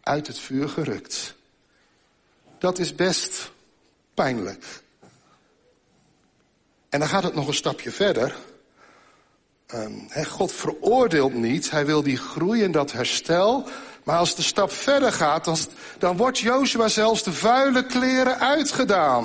[0.00, 1.34] Uit het vuur gerukt.
[2.58, 3.52] Dat is best
[4.14, 4.82] pijnlijk.
[6.88, 8.36] En dan gaat het nog een stapje verder.
[9.74, 13.68] Um, God veroordeelt niet, hij wil die groei en dat herstel.
[14.04, 15.56] Maar als de stap verder gaat, dan,
[15.98, 19.24] dan wordt Jozua zelfs de vuile kleren uitgedaan.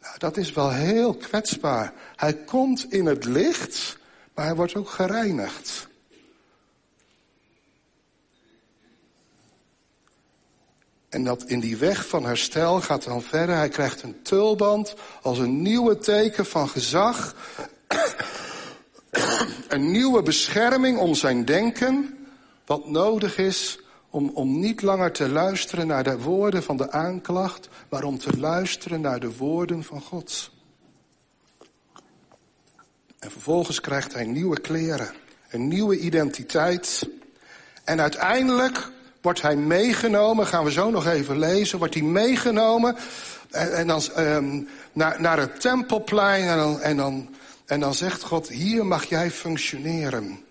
[0.00, 1.92] Nou, dat is wel heel kwetsbaar.
[2.16, 3.98] Hij komt in het licht,
[4.34, 5.88] maar hij wordt ook gereinigd.
[11.12, 13.56] En dat in die weg van herstel gaat dan verder.
[13.56, 17.34] Hij krijgt een tulband als een nieuwe teken van gezag.
[19.68, 22.18] een nieuwe bescherming om zijn denken.
[22.66, 27.68] Wat nodig is om, om niet langer te luisteren naar de woorden van de aanklacht.
[27.88, 30.50] Maar om te luisteren naar de woorden van God.
[33.18, 35.10] En vervolgens krijgt hij nieuwe kleren.
[35.50, 37.08] Een nieuwe identiteit.
[37.84, 38.90] En uiteindelijk
[39.22, 42.96] wordt hij meegenomen, gaan we zo nog even lezen, wordt hij meegenomen
[43.50, 47.34] en, en dan, um, naar, naar het tempelplein en dan, en, dan,
[47.66, 50.44] en dan zegt God, hier mag jij functioneren.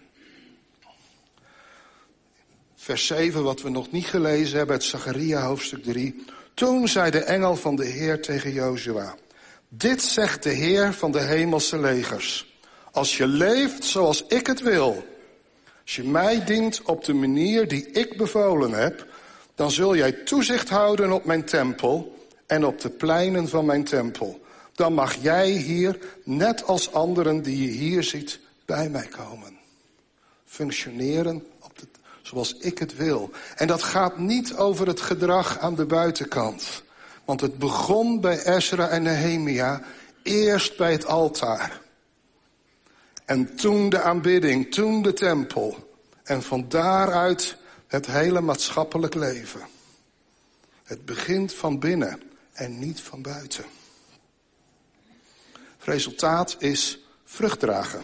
[2.76, 6.26] Vers 7, wat we nog niet gelezen hebben, het Zacharia hoofdstuk 3.
[6.54, 9.16] Toen zei de engel van de Heer tegen Jozua,
[9.70, 12.56] dit zegt de Heer van de hemelse legers.
[12.92, 15.06] Als je leeft zoals ik het wil,
[15.92, 19.08] als je mij dient op de manier die ik bevolen heb,
[19.56, 24.42] dan zul jij toezicht houden op mijn tempel en op de pleinen van mijn tempel.
[24.74, 29.58] Dan mag jij hier, net als anderen die je hier ziet, bij mij komen.
[30.46, 31.88] Functioneren op de,
[32.22, 33.32] zoals ik het wil.
[33.56, 36.84] En dat gaat niet over het gedrag aan de buitenkant.
[37.26, 39.82] Want het begon bij Ezra en Nehemia,
[40.24, 41.82] eerst bij het altaar.
[43.26, 45.96] En toen de aanbidding, toen de tempel.
[46.24, 47.58] En van daaruit
[47.88, 49.62] het hele maatschappelijk leven.
[50.84, 52.22] Het begint van binnen
[52.54, 53.66] en niet van buiten.
[55.52, 58.02] Het resultaat is vrucht dragen.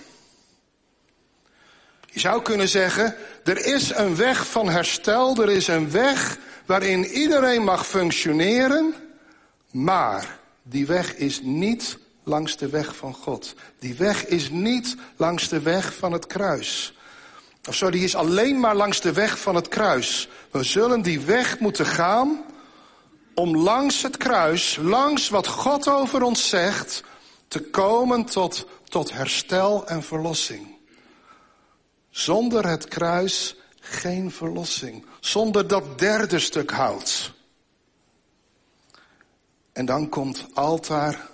[2.05, 7.05] Je zou kunnen zeggen, er is een weg van herstel, er is een weg waarin
[7.05, 8.93] iedereen mag functioneren,
[9.71, 13.53] maar die weg is niet langs de weg van God.
[13.79, 16.93] Die weg is niet langs de weg van het kruis.
[17.67, 20.29] Of zo, die is alleen maar langs de weg van het kruis.
[20.51, 22.45] We zullen die weg moeten gaan
[23.33, 27.03] om langs het kruis, langs wat God over ons zegt,
[27.47, 30.75] te komen tot, tot herstel en verlossing.
[32.09, 35.05] Zonder het kruis geen verlossing.
[35.19, 37.33] Zonder dat derde stuk hout.
[39.73, 41.29] En dan komt altaar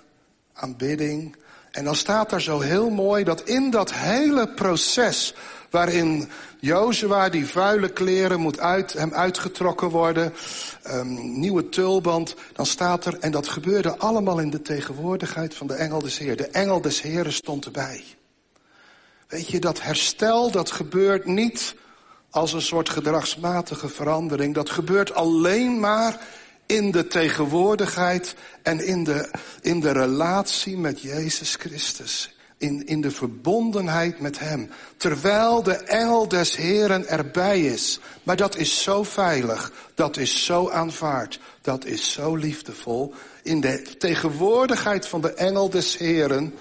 [0.54, 1.36] aanbidding.
[1.70, 5.34] En dan staat er zo heel mooi dat in dat hele proces
[5.70, 6.28] waarin
[6.60, 10.32] Jozua die vuile kleren moet uit, hem uitgetrokken worden,
[10.90, 15.74] um, nieuwe tulband, dan staat er, en dat gebeurde allemaal in de tegenwoordigheid van de
[15.74, 16.36] engel des Heer.
[16.36, 18.04] De engel des Heeren stond erbij.
[19.28, 21.74] Weet je, dat herstel, dat gebeurt niet
[22.30, 24.54] als een soort gedragsmatige verandering.
[24.54, 26.20] Dat gebeurt alleen maar
[26.66, 32.36] in de tegenwoordigheid en in de, in de relatie met Jezus Christus.
[32.58, 34.70] In, in de verbondenheid met Hem.
[34.96, 38.00] Terwijl de engel des Heren erbij is.
[38.22, 39.72] Maar dat is zo veilig.
[39.94, 41.40] Dat is zo aanvaard.
[41.60, 43.14] Dat is zo liefdevol.
[43.42, 46.54] In de tegenwoordigheid van de engel des Heren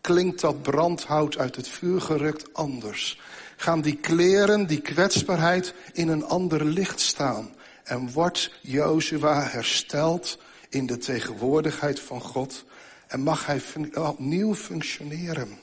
[0.00, 3.20] klinkt dat brandhout uit het vuur gerukt anders.
[3.56, 7.54] Gaan die kleren, die kwetsbaarheid in een ander licht staan.
[7.84, 12.64] En wordt Jozua hersteld in de tegenwoordigheid van God.
[13.06, 13.62] En mag hij
[13.94, 15.58] opnieuw functioneren.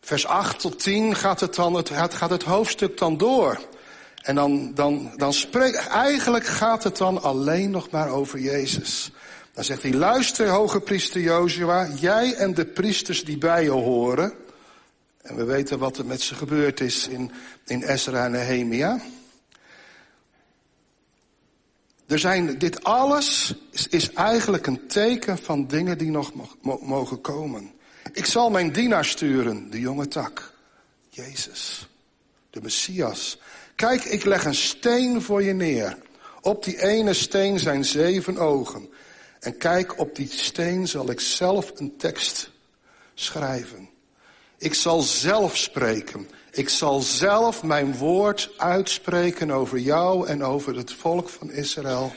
[0.00, 3.60] Vers 8 tot 10 gaat het, dan, het, gaat het hoofdstuk dan door.
[4.22, 9.10] En dan, dan, dan spreekt, eigenlijk gaat het dan alleen nog maar over Jezus.
[9.52, 14.32] Dan zegt hij, luister hoge priester Jozua, jij en de priesters die bij je horen.
[15.28, 17.30] En we weten wat er met ze gebeurd is in,
[17.64, 19.00] in Ezra en Nehemia.
[22.06, 26.32] Er zijn, dit alles is, is eigenlijk een teken van dingen die nog
[26.80, 27.72] mogen komen.
[28.12, 30.54] Ik zal mijn dienaar sturen, de jonge tak.
[31.08, 31.88] Jezus,
[32.50, 33.38] de Messias.
[33.74, 35.98] Kijk, ik leg een steen voor je neer.
[36.40, 38.88] Op die ene steen zijn zeven ogen.
[39.40, 42.50] En kijk, op die steen zal ik zelf een tekst
[43.14, 43.88] schrijven.
[44.58, 46.28] Ik zal zelf spreken.
[46.50, 52.12] Ik zal zelf mijn woord uitspreken over jou en over het volk van Israël.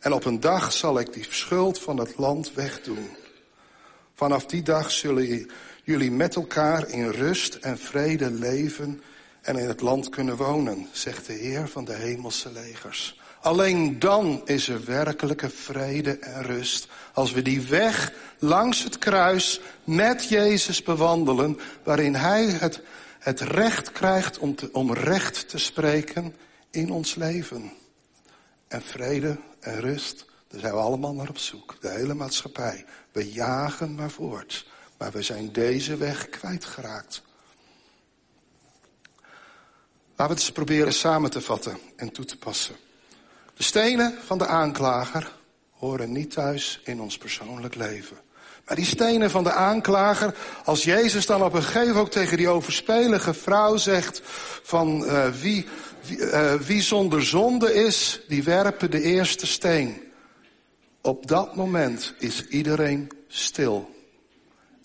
[0.00, 3.08] En op een dag zal ik die schuld van het land wegdoen.
[4.14, 5.50] Vanaf die dag zullen
[5.82, 9.02] jullie met elkaar in rust en vrede leven
[9.40, 13.20] en in het land kunnen wonen, zegt de Heer van de hemelse legers.
[13.42, 16.88] Alleen dan is er werkelijke vrede en rust.
[17.12, 22.80] Als we die weg langs het kruis met Jezus bewandelen, waarin Hij het,
[23.18, 26.36] het recht krijgt om, om recht te spreken
[26.70, 27.72] in ons leven.
[28.68, 31.76] En vrede en rust, daar zijn we allemaal naar op zoek.
[31.80, 32.84] De hele maatschappij.
[33.12, 34.66] We jagen maar voort.
[34.98, 37.22] Maar we zijn deze weg kwijtgeraakt.
[40.16, 42.76] Laten we het eens proberen samen te vatten en toe te passen.
[43.54, 45.32] De stenen van de aanklager
[45.70, 48.16] horen niet thuis in ons persoonlijk leven.
[48.66, 50.34] Maar die stenen van de aanklager,
[50.64, 54.20] als Jezus dan op een gegeven moment ook tegen die overspelige vrouw zegt
[54.62, 55.66] van uh, wie,
[56.08, 60.02] uh, wie zonder zonde is, die werpen de eerste steen.
[61.00, 63.90] Op dat moment is iedereen stil.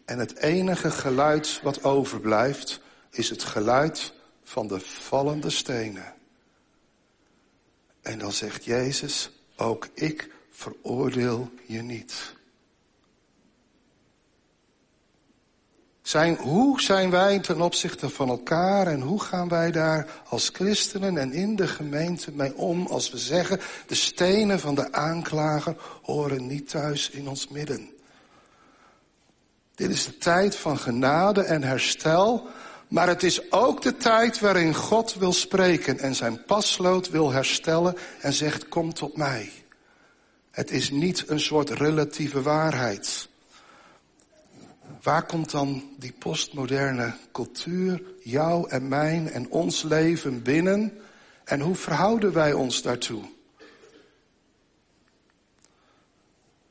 [0.05, 2.79] En het enige geluid wat overblijft
[3.11, 6.13] is het geluid van de vallende stenen.
[8.07, 12.35] En dan zegt Jezus, ook ik veroordeel je niet.
[16.01, 21.17] Zijn, hoe zijn wij ten opzichte van elkaar en hoe gaan wij daar als christenen
[21.17, 26.47] en in de gemeente mee om als we zeggen, de stenen van de aanklager horen
[26.47, 27.89] niet thuis in ons midden.
[29.75, 32.47] Dit is de tijd van genade en herstel,
[32.87, 37.97] maar het is ook de tijd waarin God wil spreken en zijn paslood wil herstellen
[38.19, 39.51] en zegt, kom tot mij.
[40.51, 43.29] Het is niet een soort relatieve waarheid.
[45.01, 50.97] Waar komt dan die postmoderne cultuur, jou en mijn en ons leven binnen?
[51.43, 53.23] En hoe verhouden wij ons daartoe?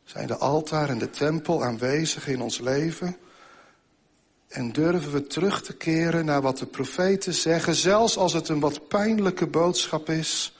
[0.05, 3.17] Zijn de altaar en de tempel aanwezig in ons leven?
[4.49, 8.61] En durven we terug te keren naar wat de profeten zeggen, zelfs als het een
[8.61, 10.57] wat pijnlijke boodschap is?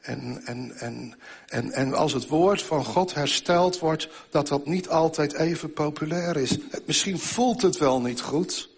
[0.00, 1.14] En, en, en,
[1.46, 6.36] en, en als het woord van God hersteld wordt, dat dat niet altijd even populair
[6.36, 6.58] is.
[6.84, 8.68] Misschien voelt het wel niet goed,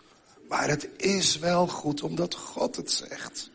[0.48, 3.50] maar het is wel goed omdat God het zegt.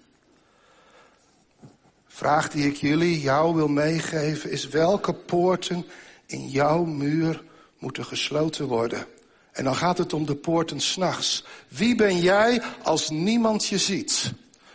[2.08, 5.86] Vraag die ik jullie, jou wil meegeven, is welke poorten
[6.25, 7.43] in jouw muur
[7.78, 9.06] moeten gesloten worden?
[9.51, 11.43] En dan gaat het om de poorten s'nachts.
[11.67, 14.31] Wie ben jij als niemand je ziet?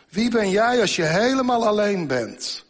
[0.08, 2.64] Wie ben jij als je helemaal alleen bent?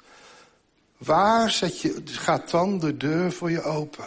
[0.98, 4.04] Waar zet je, gaat dan de deur voor je open?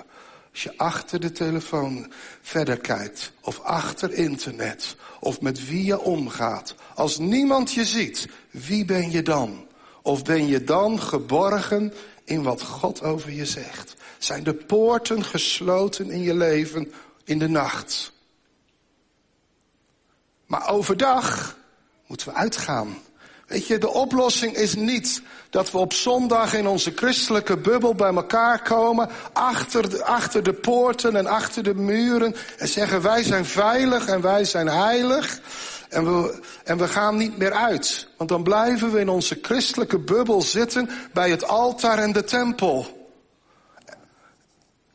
[0.51, 6.75] Als je achter de telefoon verder kijkt, of achter internet, of met wie je omgaat.
[6.95, 9.65] Als niemand je ziet, wie ben je dan?
[10.01, 13.95] Of ben je dan geborgen in wat God over je zegt?
[14.17, 16.91] Zijn de poorten gesloten in je leven
[17.27, 18.11] in de nacht?
[20.45, 21.57] Maar overdag
[22.07, 22.97] moeten we uitgaan.
[23.47, 28.13] Weet je, de oplossing is niet dat we op zondag in onze christelijke bubbel bij
[28.13, 33.45] elkaar komen, achter de, achter de poorten en achter de muren en zeggen wij zijn
[33.45, 35.39] veilig en wij zijn heilig
[35.89, 38.07] en we, en we gaan niet meer uit.
[38.17, 42.96] Want dan blijven we in onze christelijke bubbel zitten bij het altaar en de tempel.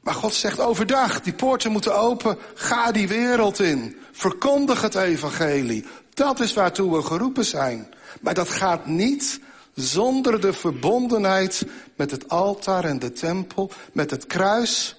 [0.03, 3.97] Maar God zegt overdag, die poorten moeten open, ga die wereld in.
[4.13, 5.85] Verkondig het evangelie.
[6.15, 7.95] Dat is waartoe we geroepen zijn.
[8.21, 9.41] Maar dat gaat niet
[9.75, 14.97] zonder de verbondenheid met het altaar en de tempel, met het kruis.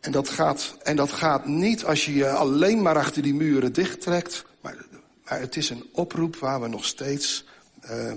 [0.00, 3.72] En dat gaat, en dat gaat niet als je je alleen maar achter die muren
[3.72, 4.44] dichttrekt.
[4.60, 4.76] Maar,
[5.24, 7.44] maar het is een oproep waar we nog steeds
[7.90, 8.12] uh,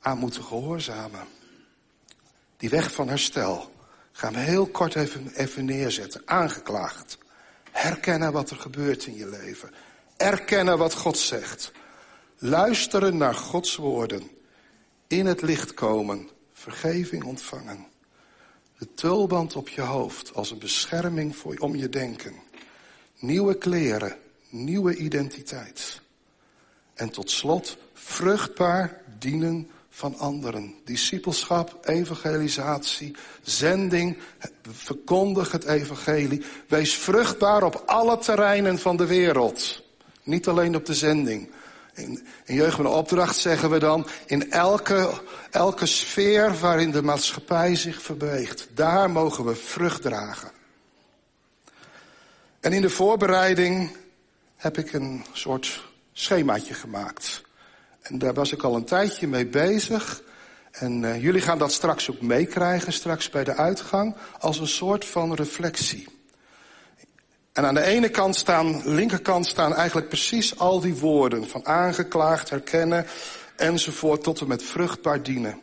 [0.00, 1.20] aan moeten gehoorzamen.
[2.56, 3.73] Die weg van herstel
[4.16, 6.22] gaan we heel kort even, even neerzetten.
[6.24, 7.18] Aangeklaagd.
[7.70, 9.70] Herkennen wat er gebeurt in je leven.
[10.16, 11.72] Erkennen wat God zegt.
[12.38, 14.30] Luisteren naar Gods woorden.
[15.06, 16.28] In het licht komen.
[16.52, 17.86] Vergeving ontvangen.
[18.78, 22.34] De tulband op je hoofd als een bescherming voor, om je denken.
[23.18, 24.16] Nieuwe kleren,
[24.48, 26.00] nieuwe identiteit.
[26.94, 30.74] En tot slot vruchtbaar dienen van anderen.
[30.84, 34.18] Discipelschap, evangelisatie, zending,
[34.70, 36.44] verkondig het evangelie.
[36.68, 39.82] Wees vruchtbaar op alle terreinen van de wereld.
[40.22, 41.50] Niet alleen op de zending.
[41.94, 45.10] In, in Jeugd met Opdracht zeggen we dan, in elke,
[45.50, 50.50] elke sfeer waarin de maatschappij zich verbeweegt, daar mogen we vrucht dragen.
[52.60, 53.96] En in de voorbereiding
[54.56, 57.43] heb ik een soort schemaatje gemaakt.
[58.04, 60.22] En daar was ik al een tijdje mee bezig.
[60.70, 65.04] En uh, jullie gaan dat straks ook meekrijgen, straks bij de uitgang, als een soort
[65.04, 66.08] van reflectie.
[67.52, 71.48] En aan de ene kant staan, linkerkant staan eigenlijk precies al die woorden.
[71.48, 73.06] Van aangeklaagd, herkennen,
[73.56, 75.60] enzovoort, tot en met vruchtbaar dienen.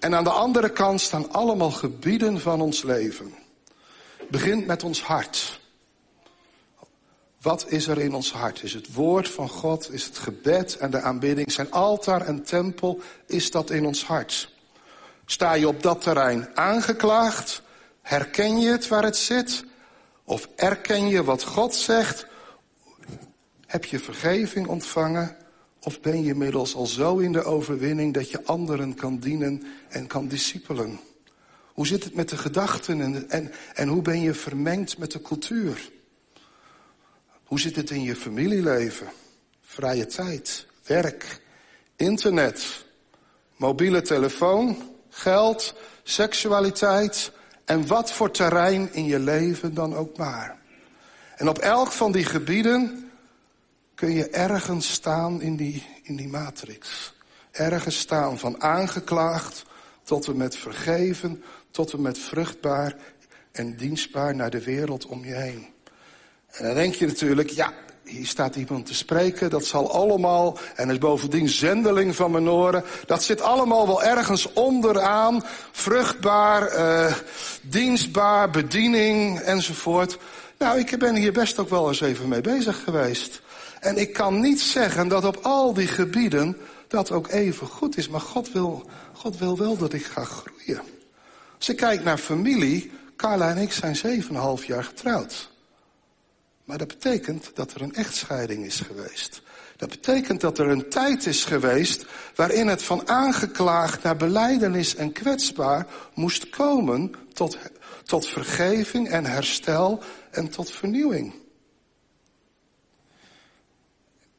[0.00, 3.34] En aan de andere kant staan allemaal gebieden van ons leven.
[4.30, 5.60] Begint met ons hart.
[7.48, 8.62] Wat is er in ons hart?
[8.62, 9.92] Is het woord van God?
[9.92, 11.52] Is het gebed en de aanbidding?
[11.52, 13.00] Zijn altaar en tempel?
[13.26, 14.54] Is dat in ons hart?
[15.24, 17.62] Sta je op dat terrein aangeklaagd?
[18.02, 19.64] Herken je het waar het zit?
[20.24, 22.26] Of erken je wat God zegt?
[23.66, 25.36] Heb je vergeving ontvangen?
[25.82, 30.06] Of ben je inmiddels al zo in de overwinning dat je anderen kan dienen en
[30.06, 31.00] kan discipelen?
[31.72, 35.22] Hoe zit het met de gedachten en, en, en hoe ben je vermengd met de
[35.22, 35.90] cultuur?
[37.48, 39.08] Hoe zit het in je familieleven?
[39.62, 41.40] Vrije tijd, werk,
[41.96, 42.84] internet,
[43.56, 47.32] mobiele telefoon, geld, seksualiteit
[47.64, 50.58] en wat voor terrein in je leven dan ook maar.
[51.36, 53.10] En op elk van die gebieden
[53.94, 57.14] kun je ergens staan in die, in die matrix.
[57.50, 59.64] Ergens staan van aangeklaagd
[60.02, 62.96] tot en met vergeven, tot en met vruchtbaar
[63.52, 65.76] en dienstbaar naar de wereld om je heen.
[66.58, 67.72] En dan denk je natuurlijk, ja,
[68.04, 72.84] hier staat iemand te spreken, dat zal allemaal, en is bovendien zendeling van mijn oren,
[73.06, 77.14] dat zit allemaal wel ergens onderaan, vruchtbaar, uh,
[77.62, 80.18] dienstbaar, bediening enzovoort.
[80.58, 83.40] Nou, ik ben hier best ook wel eens even mee bezig geweest.
[83.80, 86.56] En ik kan niet zeggen dat op al die gebieden
[86.88, 90.82] dat ook even goed is, maar God wil, God wil wel dat ik ga groeien.
[91.58, 95.50] Als ik kijk naar familie, Carla en ik zijn 7,5 jaar getrouwd.
[96.68, 99.42] Maar dat betekent dat er een echtscheiding is geweest.
[99.76, 105.12] Dat betekent dat er een tijd is geweest waarin het van aangeklaagd naar beleidenis en
[105.12, 107.58] kwetsbaar moest komen tot,
[108.04, 111.34] tot vergeving en herstel en tot vernieuwing.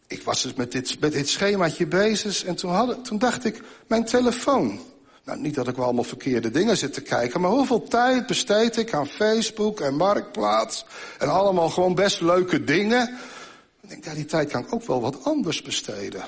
[0.07, 4.05] Ik was dus met dit, met dit schemaatje bezig en toen, toen dacht ik, mijn
[4.05, 4.80] telefoon.
[5.24, 8.78] Nou, niet dat ik wel allemaal verkeerde dingen zit te kijken, maar hoeveel tijd besteed
[8.78, 10.86] ik aan Facebook en Marktplaats
[11.20, 13.17] en allemaal gewoon best leuke dingen.
[13.82, 16.22] Ik denk, ja, die tijd kan ik ook wel wat anders besteden.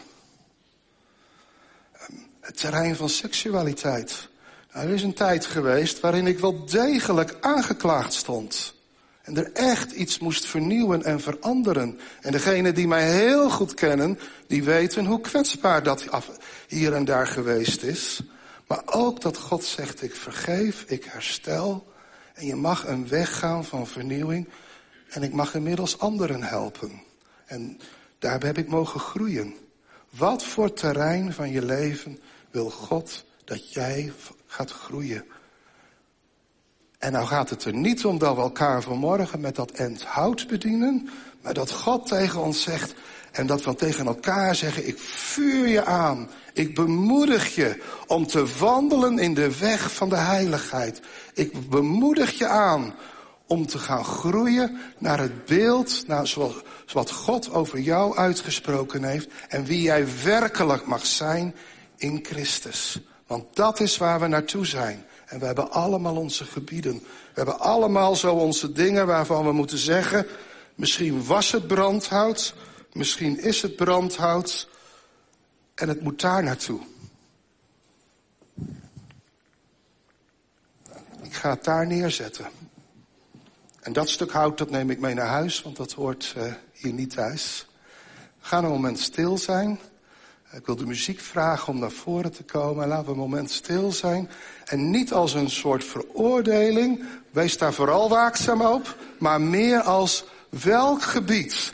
[1.94, 4.30] Ehm, het terrein van seksualiteit.
[4.74, 8.74] Nou, er is een tijd geweest waarin ik wel degelijk aangeklaagd stond.
[9.22, 12.00] En er echt iets moest vernieuwen en veranderen.
[12.22, 16.06] En degenen die mij heel goed kennen, die weten hoe kwetsbaar dat
[16.68, 18.22] hier en daar geweest is.
[18.72, 21.88] Maar ook dat God zegt, ik vergeef, ik herstel.
[22.34, 24.50] En je mag een weg gaan van vernieuwing.
[25.10, 27.02] En ik mag inmiddels anderen helpen.
[27.46, 27.80] En
[28.20, 29.56] daar heb ik mogen groeien.
[30.10, 32.20] Wat voor terrein van je leven
[32.52, 34.14] wil God dat jij
[34.46, 35.26] gaat groeien?
[36.98, 40.48] En nou gaat het er niet om dat we elkaar vanmorgen met dat end hout
[40.48, 41.10] bedienen,
[41.42, 42.94] maar dat God tegen ons zegt
[43.32, 48.46] en dat we tegen elkaar zeggen, ik vuur je aan ik bemoedig je om te
[48.60, 51.02] wandelen in de weg van de heiligheid.
[51.34, 52.94] Ik bemoedig je aan
[53.48, 56.56] om te gaan groeien naar het beeld, naar zoals,
[56.94, 61.56] wat God over jou uitgesproken heeft en wie jij werkelijk mag zijn
[61.98, 63.00] in Christus.
[63.28, 65.06] Want dat is waar we naartoe zijn.
[65.26, 66.94] En we hebben allemaal onze gebieden.
[66.94, 70.26] We hebben allemaal zo onze dingen waarvan we moeten zeggen,
[70.76, 72.54] misschien was het brandhout,
[72.94, 74.70] misschien is het brandhout,
[75.76, 76.80] en het moet daar naartoe.
[81.22, 82.46] Ik ga het daar neerzetten.
[83.80, 86.94] En dat stuk hout, dat neem ik mee naar huis, want dat hoort uh, hier
[86.94, 87.68] niet thuis.
[88.40, 89.80] Gaan een moment stil zijn.
[90.54, 92.88] Ik wil de muziek vragen om naar voren te komen.
[92.88, 94.30] Laten we een moment stil zijn.
[94.66, 97.04] En niet als een soort veroordeling.
[97.32, 98.98] Wees daar vooral waakzaam op.
[99.20, 101.74] Maar meer als welk gebied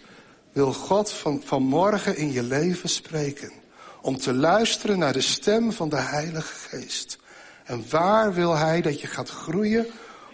[0.58, 3.52] wil God van, vanmorgen in je leven spreken?
[4.08, 7.18] om te luisteren naar de stem van de Heilige Geest.
[7.64, 9.86] En waar wil Hij dat je gaat groeien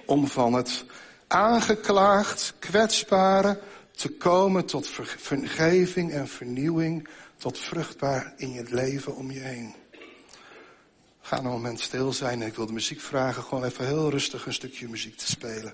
[0.05, 0.85] om van het
[1.27, 3.59] aangeklaagd, kwetsbare
[3.91, 7.07] te komen tot vergeving en vernieuwing,
[7.37, 9.73] tot vruchtbaar in je leven om je heen.
[11.21, 14.45] Ga een moment stil zijn en ik wil de muziek vragen gewoon even heel rustig
[14.45, 15.73] een stukje muziek te spelen.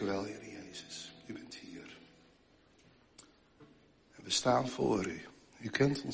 [0.00, 1.12] U wel, Heer Jezus.
[1.26, 1.98] U bent hier.
[4.16, 5.22] En we staan voor u.
[5.60, 6.08] U kent ons.